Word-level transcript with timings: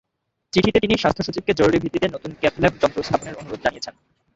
চিঠিতে 0.53 0.77
তিনি 0.79 0.95
স্বাস্থ্যসচিবকে 0.97 1.53
জরুরি 1.53 1.77
ভিত্তিতে 1.79 2.07
নতুন 2.07 2.31
ক্যাথল্যাব 2.41 2.73
যন্ত্র 2.81 2.99
স্থাপনের 3.03 3.39
অনুরোধ 3.41 3.59
জানিয়েছেন। 3.63 3.95